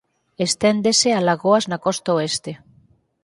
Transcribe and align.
Esténdese 0.47 1.09
a 1.13 1.19
lagoas 1.27 1.63
na 1.71 1.77
costa 1.85 2.09
oeste. 2.17 2.51